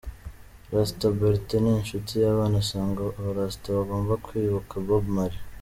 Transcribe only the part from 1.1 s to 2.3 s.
Bertin inshuti